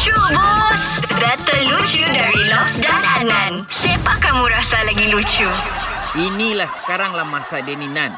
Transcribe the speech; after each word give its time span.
Lucu 0.00 0.16
bos 0.32 0.84
Data 1.20 1.56
lucu 1.68 2.00
dari 2.08 2.40
Lobs 2.48 2.80
dan 2.80 3.04
Adnan 3.20 3.68
Siapa 3.68 4.16
kamu 4.16 4.48
rasa 4.48 4.80
lagi 4.88 5.12
lucu? 5.12 5.44
Inilah 6.16 6.72
sekarang 6.72 7.12
lah 7.12 7.28
masa 7.28 7.60
Deninan. 7.60 8.08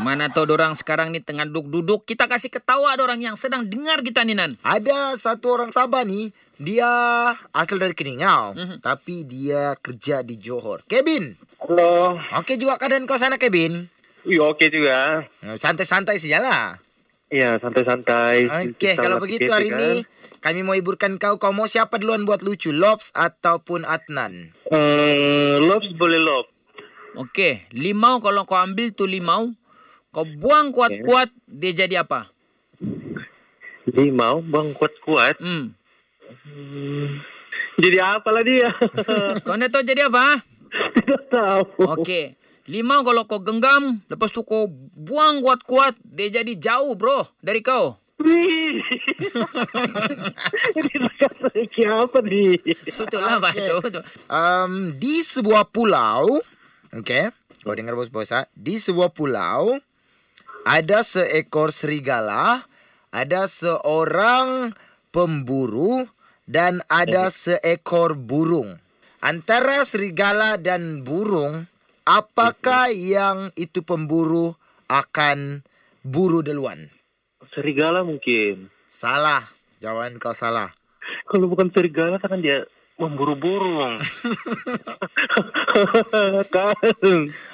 Mana 0.00 0.32
tahu 0.32 0.56
orang 0.56 0.72
sekarang 0.72 1.12
ni 1.12 1.20
tengah 1.20 1.44
duduk-duduk. 1.44 2.08
Kita 2.08 2.24
kasih 2.24 2.48
ketawa 2.48 2.96
ada 2.96 3.04
orang 3.04 3.20
yang 3.20 3.36
sedang 3.36 3.68
dengar 3.68 4.00
kita 4.00 4.24
ni 4.24 4.32
Nan. 4.32 4.56
Ada 4.64 5.20
satu 5.20 5.60
orang 5.60 5.76
Sabah 5.76 6.08
ni, 6.08 6.32
dia 6.56 6.88
asal 7.52 7.84
dari 7.84 7.92
Keningau, 7.92 8.56
tapi 8.80 9.28
dia 9.28 9.76
kerja 9.76 10.24
di 10.24 10.40
Johor. 10.40 10.88
Kevin, 10.88 11.36
Halo. 11.60 12.16
okey 12.40 12.56
juga 12.56 12.80
keadaan 12.80 13.04
kau 13.04 13.20
sana 13.20 13.36
Kevin? 13.36 13.92
Iya, 14.24 14.40
oke 14.40 14.72
juga. 14.72 15.28
Eh, 15.44 15.60
Santai-santai 15.60 16.16
saja 16.16 16.40
lah. 16.40 16.80
Iya, 17.26 17.58
santai-santai. 17.58 18.46
Okey, 18.46 18.94
Kita 18.94 19.02
kalau 19.02 19.18
begitu 19.18 19.50
PKP 19.50 19.54
hari 19.54 19.68
kan. 19.68 19.78
ini 19.82 19.92
kami 20.38 20.60
mau 20.62 20.78
hiburkan 20.78 21.18
kau. 21.18 21.42
Kau 21.42 21.50
mau 21.50 21.66
siapa 21.66 21.98
duluan 21.98 22.22
buat 22.22 22.38
lucu? 22.46 22.70
Lobs 22.70 23.10
ataupun 23.12 23.82
Adnan? 23.82 24.54
Eh, 24.70 25.58
lobs 25.58 25.90
boleh 25.98 26.20
lob. 26.22 26.46
Okey, 27.16 27.66
limau 27.72 28.20
kalau 28.20 28.44
kau 28.44 28.60
ambil 28.60 28.92
tu 28.92 29.08
limau, 29.08 29.56
kau 30.12 30.28
buang 30.28 30.68
kuat-kuat, 30.68 31.32
dia 31.48 31.72
jadi 31.72 32.04
apa? 32.04 32.28
Limau, 33.88 34.44
bang 34.44 34.76
kuat-kuat. 34.76 35.40
Hmm. 35.40 35.72
Hmm, 36.46 37.22
Jadi 37.80 37.98
apa 38.02 38.28
lah 38.34 38.42
dia? 38.42 38.70
Kau 39.46 39.54
tahu 39.54 39.82
jadi 39.86 40.10
apa? 40.10 40.42
Tidak 40.98 41.22
tahu. 41.30 41.62
Okey. 41.94 42.34
Limau 42.66 43.06
kalau 43.06 43.30
kau 43.30 43.38
genggam, 43.38 44.02
lepas 44.10 44.34
tu 44.34 44.42
kau 44.42 44.66
buang 44.98 45.38
kuat-kuat, 45.38 45.94
dia 46.02 46.42
jadi 46.42 46.50
jauh 46.58 46.98
bro 46.98 47.22
dari 47.38 47.62
kau. 47.62 47.94
Wih. 48.18 48.82
Ini 50.74 50.90
kata 51.14 51.46
apa 51.94 52.18
nih? 52.26 52.58
Betul 52.90 53.22
lah, 53.22 53.38
Pak. 53.38 53.54
Betul, 53.54 53.78
betul. 53.86 54.02
Um, 54.26 54.90
di 54.98 55.22
sebuah 55.22 55.70
pulau, 55.70 56.42
okey, 56.90 57.30
kau 57.62 57.76
dengar 57.78 57.94
bos-bos 57.94 58.34
ah. 58.34 58.50
Di 58.58 58.82
sebuah 58.82 59.14
pulau 59.14 59.78
ada 60.66 61.06
seekor 61.06 61.70
serigala, 61.70 62.66
ada 63.14 63.46
seorang 63.46 64.74
pemburu 65.14 66.02
dan 66.50 66.82
ada 66.90 67.30
seekor 67.30 68.18
burung. 68.18 68.82
Antara 69.22 69.86
serigala 69.86 70.58
dan 70.58 71.06
burung, 71.06 71.70
apakah 72.06 72.94
yang 72.94 73.50
itu 73.58 73.82
pemburu 73.82 74.54
akan 74.86 75.66
buru 76.06 76.40
duluan? 76.40 76.88
Serigala 77.52 78.06
mungkin. 78.06 78.70
Salah. 78.86 79.42
Jawaban 79.82 80.22
kau 80.22 80.32
salah. 80.32 80.70
Kalau 81.28 81.50
bukan 81.50 81.68
serigala 81.74 82.22
kan 82.22 82.38
dia 82.38 82.64
memburu 82.96 83.34
burung. 83.36 83.98
kan. 86.54 86.72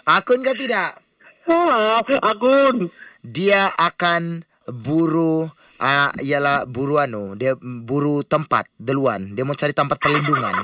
Akun 0.06 0.46
kah 0.46 0.54
tidak? 0.54 1.02
Ah, 1.50 1.98
akun. 2.22 2.86
dia 3.22 3.70
akan 3.74 4.46
buru 4.70 5.50
uh, 5.82 6.10
ialah 6.22 6.62
buru 6.70 7.02
anu 7.02 7.34
dia 7.34 7.58
buru 7.58 8.22
tempat 8.22 8.70
duluan 8.78 9.34
dia 9.34 9.42
mau 9.42 9.58
cari 9.58 9.74
tempat 9.74 9.98
perlindungan 9.98 10.54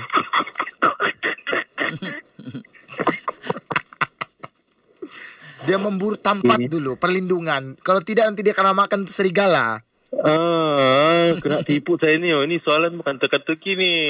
dia 5.69 5.78
memburu 5.78 6.16
tempat 6.16 6.56
dulu 6.56 6.97
perlindungan 6.97 7.77
kalau 7.84 8.00
tidak 8.00 8.33
nanti 8.33 8.41
dia 8.41 8.56
kena 8.56 8.72
makan 8.72 9.05
serigala 9.05 9.84
Ah, 10.08 11.36
kena 11.36 11.60
tipu 11.60 12.00
saya 12.00 12.16
ni. 12.16 12.33
Oh. 12.33 12.41
Ini 12.41 12.64
soalan 12.64 12.97
bukan 12.97 13.20
teka-teki 13.20 13.77
ni. 13.77 14.08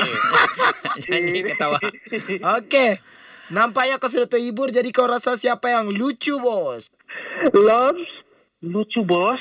Janji 1.05 1.43
ketawa. 1.43 1.75
okey 2.63 3.03
nampaknya 3.51 3.99
kau 3.99 4.07
sudah 4.07 4.31
terhibur 4.31 4.71
jadi 4.71 4.87
kau 4.93 5.11
rasa 5.11 5.35
siapa 5.35 5.73
yang 5.73 5.89
lucu 5.89 6.37
bos 6.39 6.93
Loves, 7.51 8.07
lucu 8.63 9.03
bos. 9.03 9.41